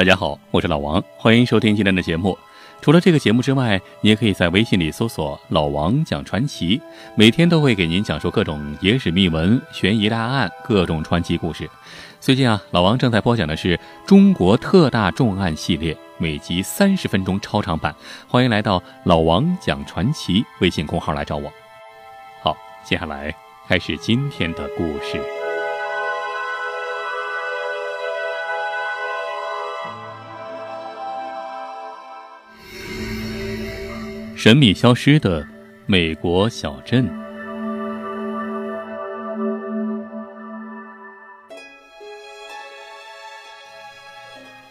[0.00, 2.38] 大家好，我是老王，欢迎收听今天的节目。
[2.80, 6.80] 除了这个节目之外，你也可以在微信里搜索“老王讲传奇”，
[7.14, 11.68] 每天都会给您讲述各种野史秘闻、悬疑大案、各种传奇故事。
[12.18, 13.76] 最近啊，老王正在播讲的是
[14.06, 17.94] 《中国特大重案系列》，每集三十分钟超长版。
[18.26, 21.52] 欢迎来到“老王讲传奇”微信公号来找我。
[22.42, 23.34] 好，接下来
[23.68, 25.39] 开始今天的故事。
[34.40, 35.46] 神秘消失的
[35.84, 37.06] 美国小镇，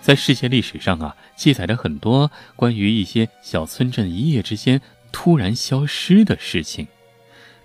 [0.01, 6.87] 在世界历史上啊，记载着很多关于一些小村镇一夜之间突然消失的事情。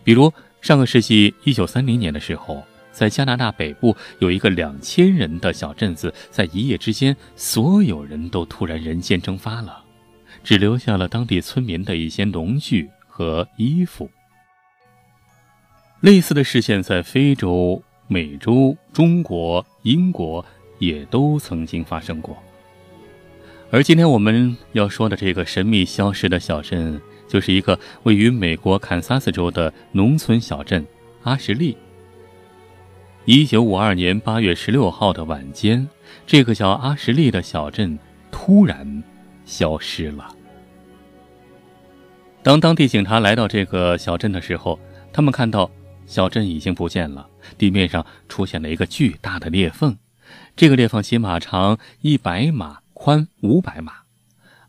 [0.03, 0.31] 比如，
[0.61, 9.84] 上个世纪一九三零年的时候，在加拿大北部有一个两千人的小镇子，在一夜之间，所有人都突然人间蒸发了。
[10.45, 14.09] 只留下了当地村民的一些农具和衣服。
[16.01, 20.45] 类似的事件在非洲、美洲、中国、英国
[20.79, 22.37] 也都曾经发生过。
[23.71, 30.87] 而今天我们要说的这个神秘消失的小镇，就是一个位于美国堪萨斯州的农村小镇
[31.23, 31.77] 阿什利。
[33.25, 35.89] 一九五二年八月十六号的晚间，
[36.27, 37.99] 这个叫阿什利的小镇
[38.31, 39.03] 突然。
[39.45, 40.35] 消失了。
[42.43, 44.79] 当当地警察来到这个小镇的时候，
[45.13, 45.71] 他们看到
[46.07, 49.97] 小镇已经不见了，地面上出现了一个巨大的裂缝。
[50.55, 53.93] 这个裂缝起码长一百码，宽五百码。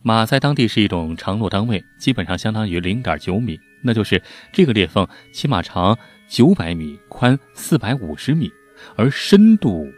[0.01, 3.59] 码在当地是一种长度单位，基本上相当于零点九米。
[3.81, 4.21] 那就是
[4.53, 5.97] 这个裂缝起码长
[6.29, 8.51] 九百米，宽四百五十米。
[8.95, 9.91] 而深度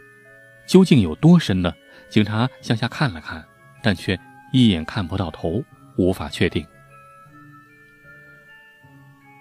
[0.66, 1.72] 究竟有多深呢？
[2.08, 3.44] 警察向下看了看，
[3.82, 4.18] 但却。
[4.52, 5.62] 一眼看不到头，
[5.96, 6.66] 无法确定。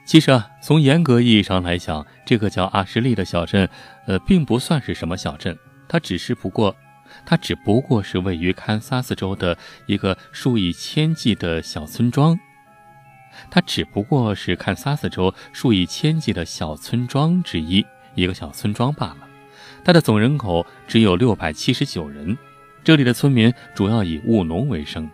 [0.06, 3.70] 其实啊，从严格意义上来讲，这个叫阿什利的小镇，
[4.06, 5.58] 呃，并不算是什么小镇，
[5.90, 6.74] 它只是不过，
[7.26, 12.40] 它只不过是位于堪萨斯州的一个数以千计的小村庄。
[13.52, 17.86] 它只不过是堪萨斯州数以千计的小村庄之一，
[18.16, 19.28] 一个小村庄罢了。
[19.84, 22.38] 它的总人口只有六百七十九人。
[22.88, 25.12] 这里的村民主要以务农为生，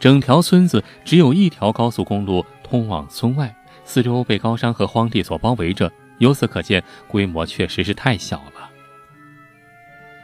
[0.00, 5.92] 整条村子只有一条高速公路通往村外，四周被高山和荒地所包围着。
[6.16, 8.70] 由此可见，规模确实是太小了。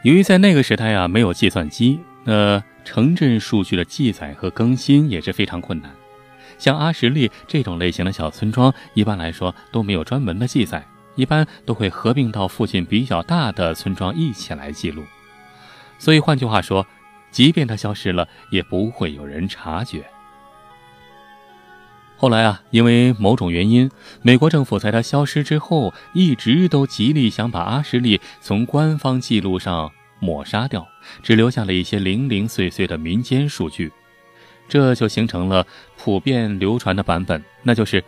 [0.01, 5.91] 由于在那个时代啊，没有计算机，那城镇数据的记载和更新也是非常困难。
[6.57, 10.83] 像阿什利这种类型的小村庄，一般来说都没有专门的记载，
[11.13, 15.03] 一般都会合并到附近比较大的村庄一起来记录。
[15.99, 16.87] 所以换句话说，
[17.29, 20.03] 即便它消失了，也不会有人察觉。
[22.17, 23.89] 后来啊，因为某种原因，
[24.21, 30.87] 美国政府在它消失之后，一直都极力想把阿什利从官方记录上抹杀掉，
[31.21, 33.91] 只留下了一些零零碎碎的民间数据。
[34.67, 35.65] 这就形成了
[35.97, 38.03] 普遍流传的版本，那就是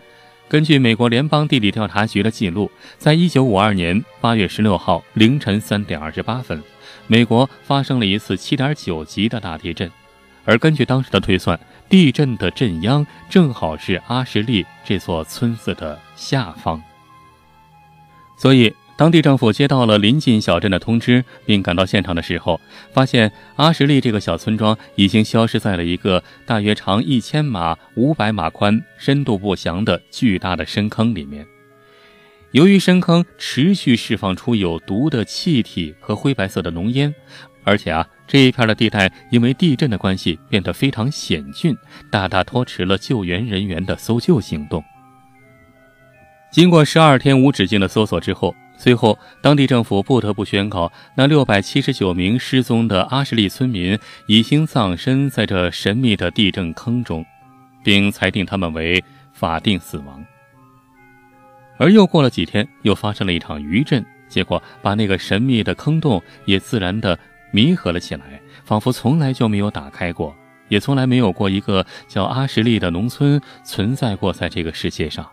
[0.50, 6.62] 根据美国联邦地理调查局的记录，在一九五二年八月十六号凌晨三点二十八分。
[7.12, 9.92] 美国发生了一次7.9级的大地震，
[10.46, 16.82] 而根据当时的推算，地震的震央正好是阿什利这座村子的下方。
[18.38, 22.62] 所以，当地政府接到了临近小镇的通知，并赶到现场的时候，
[22.94, 31.46] 发现阿什利这个小村庄已经消失在了一个大约长一千码、五百码宽、深度不详的巨大的深坑里面。
[32.52, 37.14] 由于深坑持续释放出有毒的气体和灰白色的浓烟，
[37.64, 41.76] 而且啊，这一片的地带因为地震的关系变得非常险峻，
[42.12, 44.84] 大大拖迟了救援人员的搜救行动。
[46.52, 57.26] 经过十二天无止境的搜索之后，最后当地政府不得不宣告，那六百七十九名失踪的阿什利村民已经葬身在这神秘的地震坑中，
[57.82, 59.02] 并裁定他们为
[59.32, 60.26] 法定死亡。
[61.78, 67.18] 而又过了几天，又发生了一场余震，结果把那个神秘的坑洞也自然的
[67.52, 70.36] 弥合了起来，仿佛从来就没有打开过，
[70.68, 75.28] 也从来没有过一个叫阿什利的农村存在过在这个世界上。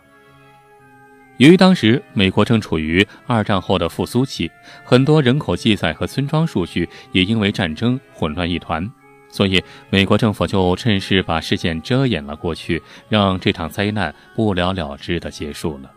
[1.37, 4.51] 由于当时美国正处于二战后的复苏期，
[4.83, 8.85] 很多人口记载和村庄数据也因为战争混乱一团，
[9.29, 15.89] 所以美国政府就趁势把事件遮掩了过去，让这场灾难不了了之的结束了。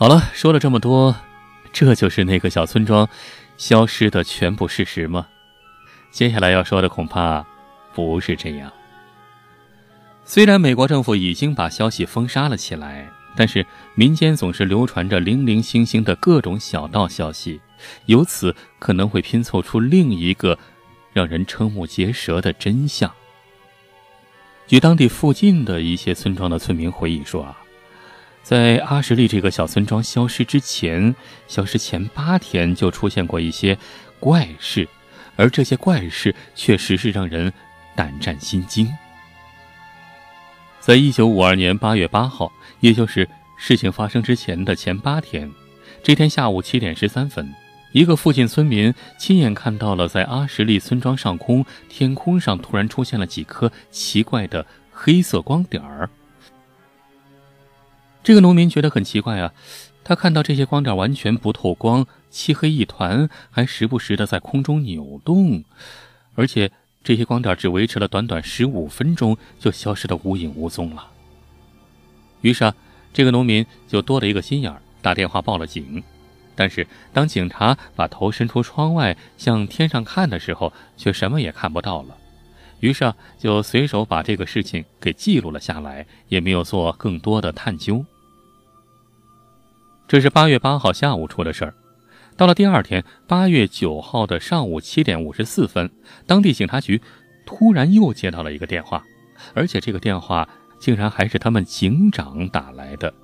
[0.00, 1.14] 好了，说了这么多，
[1.74, 3.06] 这就是那个小村庄
[3.58, 5.26] 消失的全部事实吗？
[6.10, 7.44] 接下来要说的恐怕
[7.92, 8.72] 不是这样。
[10.24, 17.60] 虽然美国政府已经把消息封杀了起来，但是民间总是流传着零零星星的各种小道消息，
[18.06, 20.58] 由此可能会拼凑出另一个
[21.12, 23.12] 让人瞠目结舌的真相。
[24.66, 27.58] 据当地附近的一些村庄的村民回忆说啊，
[28.50, 31.14] 在阿什利这个小村庄消失之前，
[31.46, 33.78] 消失前八天就出现过一些
[34.18, 34.88] 怪事，
[35.36, 37.52] 而这些怪事确实是让人
[37.94, 38.92] 胆战心惊。
[40.80, 42.50] 在一九五二年八月八号，
[42.80, 45.48] 也就是事情发生之前的前八天，
[46.02, 47.54] 这天下午七点十三分。
[47.92, 56.10] 一个附近村民亲眼看到了，在阿什利村庄上空天空上突然出现了几颗奇怪的黑色光点儿。
[58.30, 59.52] 这个农民觉得很奇怪啊，
[60.04, 65.64] 他看到这些光点完全不透光，漆黑一团，还时不时的在空中扭动，
[66.36, 66.70] 而且
[67.02, 71.08] 这些光点只维持了短短十五分钟，就消失的无影无踪了。
[72.42, 72.72] 于是啊，
[73.12, 74.72] 这个农民就多了一个心眼，
[75.02, 76.00] 打电话报了警。
[76.54, 82.16] 但是，当警察把头伸出窗外向天上看的时候，却什么也看不到了。
[82.78, 88.04] 于是啊，就随手把这个事情给记录了下来，也没有做更多的探究。
[90.10, 91.74] 这是八月八号下午出的事儿。
[92.36, 95.88] 到了第二天，八月九号的上午七点五十四分，
[96.26, 97.00] 当地警察局
[97.46, 99.04] 突然又接到了一个电话，
[99.54, 100.48] 而且这个电话
[100.80, 103.14] 竟然还是他们警长打来的。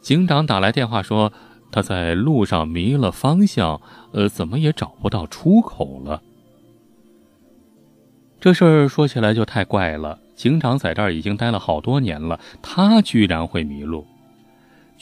[0.00, 1.32] 警长打来电话说。
[1.74, 3.80] 他在路上迷了方向，
[4.12, 6.20] 呃，怎么也找不到出口了。
[8.38, 10.18] 这事儿说起来就太怪了。
[10.36, 14.06] 警长在这儿已经待了好多年了，他居然会迷路。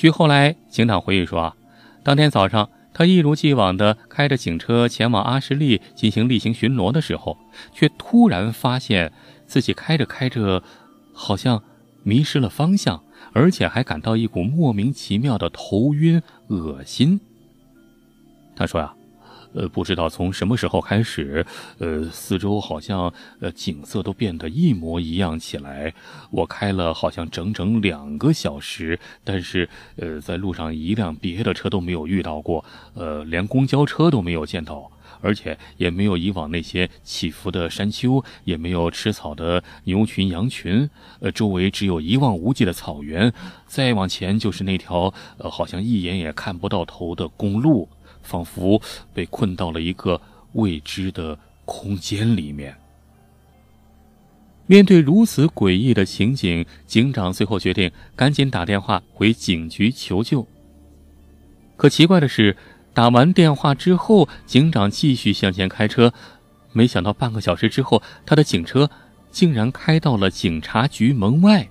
[0.00, 1.54] 据后来警长回忆说啊，
[2.02, 7.36] 当天早上他一如既往的开着警车前往阿什利进行例行巡逻的时候，
[7.74, 9.12] 却突然发现
[9.46, 10.62] 自己开着开着，
[11.12, 11.62] 好像
[12.02, 13.02] 迷失了方向。
[13.34, 17.20] 而且还感到一股莫名其妙的头晕、恶心。
[18.56, 18.94] 他说呀，
[19.52, 21.44] 呃，不知道从什么时候开始，
[21.78, 25.92] 呃，四周好像呃景色都变得一模一样起来。
[26.30, 32.64] 我开了好像整整两个小时，但是呃，在路上一辆别的车都没有遇到过，
[32.94, 34.90] 呃，连公交车都没有见到。
[35.22, 40.88] 而且也没有以往那些起伏的山丘，也没有吃草的牛群羊群，
[41.20, 43.30] 呃，周围只有一望无际的草原，
[43.66, 47.86] 再往前就是那条呃，好像一眼也看不到头的公路，
[48.30, 48.80] 仿佛
[49.12, 50.20] 被困到了一个
[50.52, 52.76] 未知的空间里面。
[54.66, 60.46] 面对如此诡异的情景，警长最后决定赶紧打电话回警局求救。
[61.76, 62.56] 可奇怪的是。
[62.92, 66.12] 打完电话之后，警长继续向前开车，
[66.72, 68.90] 没想到半个小时之后，他的警车
[69.30, 71.68] 竟然开到了警察局门外。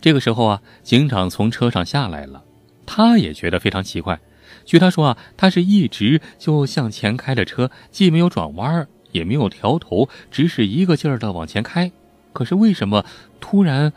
[0.00, 2.42] 这个时候啊，警长从车上下来了，
[2.86, 4.20] 他也觉得非常奇怪。
[4.64, 11.90] 据他说啊，他是一直就向前开着车，既没有转弯，也没有调头，只是一个劲儿的往前开。
[12.32, 13.04] 可是为什么
[13.40, 13.92] 突然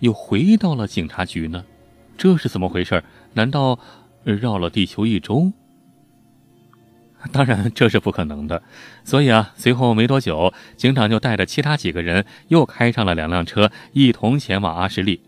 [0.00, 1.64] 又回到了警察局呢？
[2.18, 3.02] 这是怎么回事？
[3.34, 3.78] 难道
[4.24, 5.52] 绕了地球一周？
[7.32, 8.62] 当然这是不可能的。
[9.04, 15.20] 所以啊，随后没多久，警长就带着其他几个人又开上了两辆车，一同前往阿什利。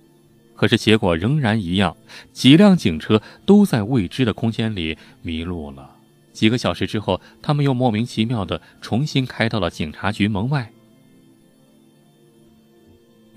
[0.62, 1.96] 可是结果仍然一样，
[2.32, 5.96] 几辆警车都在未知的空间里迷路了。
[6.32, 10.70] 几个小时之后，他们又莫名其妙的重新开到了警察局门外。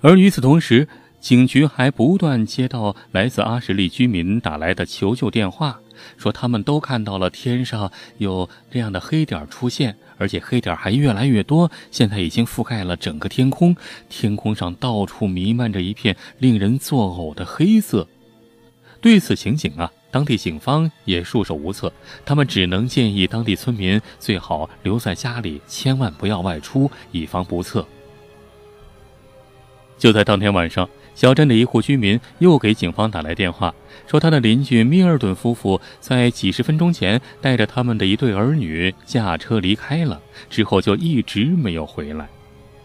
[0.02, 0.86] 而与此同时，
[1.18, 5.80] 警局还不断接到来自阿什利居民打来的求救电话，
[6.16, 13.74] 说他们都看到了天上有这样的黑点出现，而且黑点还越来越多，现在已经覆盖了整个天空，
[14.08, 18.06] 天空上到处弥漫着一片令人作呕的黑色。
[19.00, 21.92] 对此情景啊，当地警方也束手无策，
[22.24, 27.84] 他们只能建议当地村民最好留在家里，千万不要外出，以防不测。
[29.98, 30.88] 就在当天晚上。
[31.16, 33.74] 小镇的一户居民又给警方打来电话，
[34.06, 40.20] 说他的邻居米尔顿夫妇在几十分钟前带着他们的一对儿女驾车离开了，
[40.50, 42.28] 之后就一直没有回来。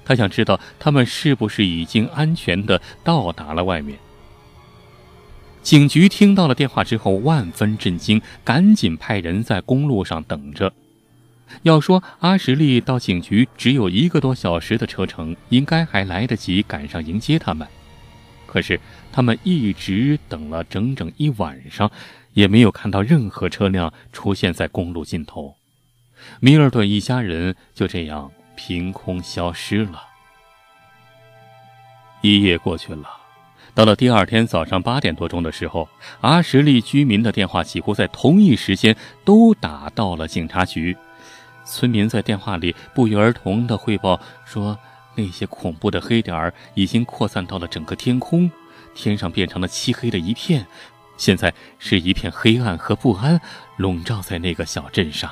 [0.05, 4.00] 他想知道他们是不是已经安全的到达了外面。
[5.61, 10.71] 警局听到了电话之后万分震惊，赶紧派人在公路上等着。
[11.63, 17.67] 要说阿什利到警局只有一个多小时的车程，应该还来得及赶上迎接他们。
[18.51, 18.77] 可是，
[19.13, 21.89] 他们一直等了整整一晚上，
[22.34, 25.55] 也没有看到任何车辆出现在公路尽头。
[26.41, 30.03] 米尔顿一家人就这样凭空消失了。
[32.20, 33.08] 一夜过去了，
[33.74, 35.88] 到了第二天早上八点多钟的时候，
[36.20, 38.93] 阿什利居民的电话几乎在同一时间
[39.24, 40.98] 都打到了警察局。
[41.63, 44.77] 村民在电话里不约而同地汇报说，
[45.15, 48.49] 那些恐怖的黑点儿已经扩散到了整个天空，
[48.93, 50.65] 天上变成了漆黑的一片，
[51.17, 53.39] 现在是一片黑暗和不安
[53.77, 55.31] 笼罩在那个小镇上。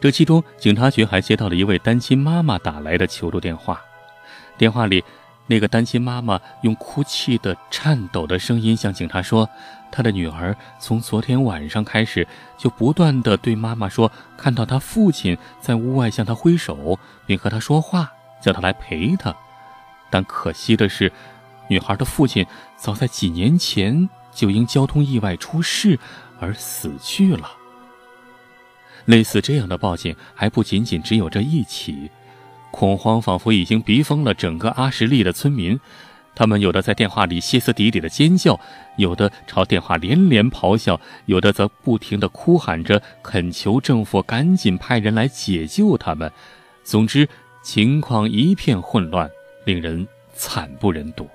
[0.00, 3.80] 这其中，警察局还接到了一位单亲妈妈打来的求助电话，
[4.58, 5.02] 电话里。
[5.46, 9.46] 那个单亲妈妈用哭泣的、颤抖的声音向警察说
[9.92, 18.10] ：“她的女儿从昨天晚上开始就不断的对妈妈说，看到她父亲在屋外向她挥手，并和她说话，
[18.40, 19.36] 叫她来陪她。
[20.08, 21.12] 但可惜的是，
[21.68, 22.46] 女孩的父亲
[22.78, 25.98] 早在几年前就因交通意外出事
[26.40, 27.50] 而死去了。
[29.04, 32.10] 类似这样的报警还不仅仅只有这一起。”
[32.74, 35.78] 恐慌仿佛已经逼疯了整个阿什利的村民，
[36.34, 38.58] 他们有的在电话里歇斯底里的尖叫，
[38.96, 46.28] 有的朝电话连连咆哮，有的则不停地哭喊着恳求政府赶紧派人来解救他们。
[46.82, 47.28] 总之，
[47.62, 49.30] 情况一片混乱，
[49.64, 50.04] 令人
[50.34, 51.28] 惨不忍睹。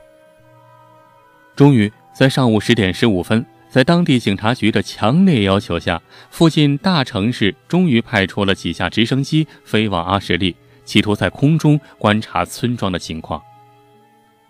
[1.56, 10.54] 终于在上午十点十五分，在当地警察局的强烈要求下，附近大城市终于派出了几架直升机飞往阿什利。
[10.90, 13.40] 企图在空中观察村庄的情况，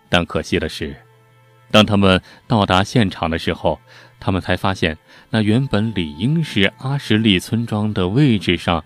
[0.08, 0.96] 但可惜的是，
[1.70, 2.18] 当他们
[2.48, 3.78] 到达现场的时候，
[4.18, 4.96] 他们才发现，
[5.28, 8.82] 那原本理应是阿什利村庄的位置上，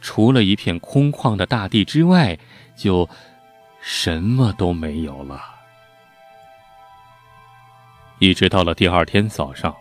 [0.00, 2.36] 除了一片空旷的大地之外，
[2.74, 3.08] 就
[3.80, 5.40] 什么都没有了。
[8.18, 9.72] 一直到了第二天早上，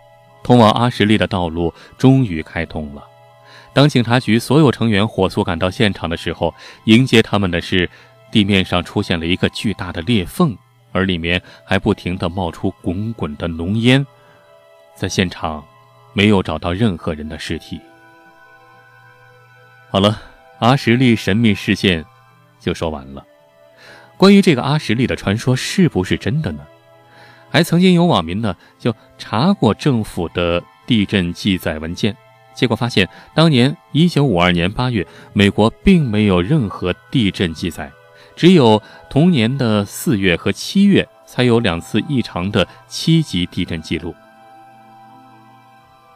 [0.44, 3.04] 通往阿什利的道路终于开通了。
[3.76, 6.56] 当警察局所有成员火速赶到现场的时候，
[6.86, 7.90] 迎接他们的是
[8.32, 10.58] 地面上出现了一个巨大的裂缝，
[10.94, 14.08] 而里面还不停地冒出滚滚的浓烟。
[14.96, 15.62] 在现场，
[16.14, 17.78] 没有找到任何人的尸体。
[19.90, 20.22] 好了，
[20.60, 22.06] 阿什利神秘事件
[22.62, 23.26] 就说完了。
[24.16, 26.66] 关于这个阿什利的传说是不是真的呢？
[27.50, 32.16] 还曾经有网民呢就查过政府的地震记载文件。
[32.56, 37.92] 结果发现，当年一九五二年八月，美国并没有任何地震记载，
[38.36, 44.16] 只有同年的四月和七月才有两次异常的七级地震记录。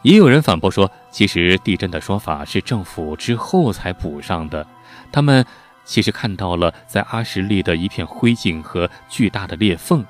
[0.02, 4.66] 也有人反驳说，其实地震的说法是政府之后才补上的，
[5.12, 5.46] 他们
[5.84, 10.06] 其实看到了在阿什利的一片灰烬和巨大的裂缝，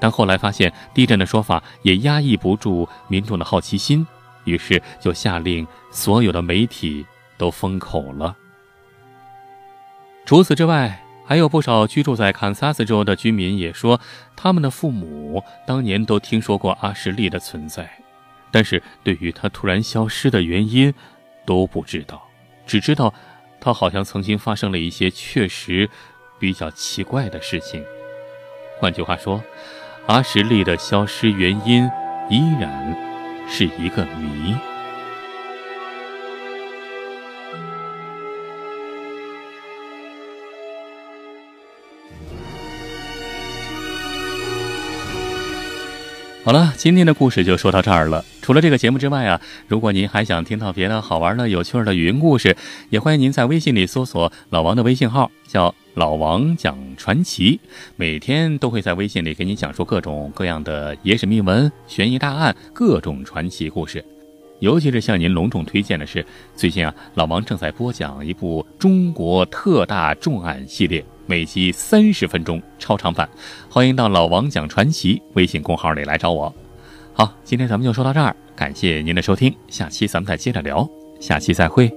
[0.00, 4.04] 但后来发现地震的说法也压抑不住民众的好奇心。
[4.48, 8.36] 于是就下令所有的媒体都封口了。
[10.24, 14.00] 除此之外，还有不少居住在堪萨斯州的居民也说，
[14.34, 17.88] 他们的父母当年都听说过阿什利的存在，
[18.50, 20.92] 但是对于他突然消失的原因
[21.46, 22.22] 都不知道，
[22.66, 23.12] 只知道
[23.60, 25.88] 他好像曾经发生了一些确实
[26.38, 27.84] 比较奇怪的事情。
[28.78, 29.42] 换句话说，
[30.06, 31.84] 阿什利的消失原因
[32.30, 33.07] 依然。
[33.48, 34.54] 是一个谜。
[46.44, 48.24] 好了，今天的故事就说到这儿了。
[48.48, 52.56] 除了这个节目之外啊，如果您还想听到别的好玩的、有趣的语音故事，
[52.88, 55.74] 也欢迎您在微信里搜索老王的微信号，叫。
[55.96, 57.60] 老王讲传奇，
[57.96, 64.02] 每天都会在微信里给你讲述各种各样的野史秘闻、悬疑大案、各种传奇故事。
[64.60, 66.24] 尤其是向您隆重推荐的是，
[66.56, 73.28] 最近啊，老王正在播讲一部中国特大重案系列，每集三十分钟超长版。
[73.68, 76.50] 欢迎到老王讲传奇微信公号里来找我。
[77.20, 80.88] 好，今天咱们就说到这儿，感谢您的收听，下期咱们再接着聊，
[81.20, 81.92] 下期再会。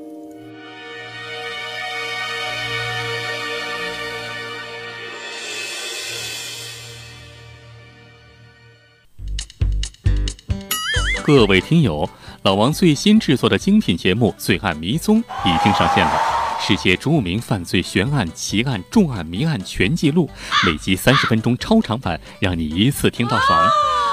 [11.24, 12.10] 各位听友，
[12.42, 16.20] 老王最新制作的精品节目《罪案迷踪》已经上线了，
[16.60, 20.28] 世界著名犯罪悬案、奇案、重案、谜案全记录，
[20.66, 23.70] 每集三十分钟超长版，让你一次听到爽。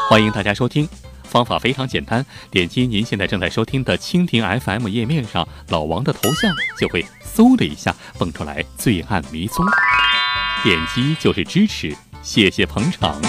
[0.09, 0.89] 欢迎大家收听，
[1.25, 6.51] 方法非常简单，点击您现在正在收听的蜻蜓 FM 页面上老王的头像，
[6.81, 7.05] 就会
[7.37, 9.67] 嗖的一下蹦出来《罪案迷踪》，
[10.63, 13.21] 点击就是支持，谢谢捧场。